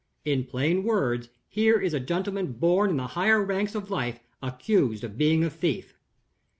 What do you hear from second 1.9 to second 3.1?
a gentleman born in the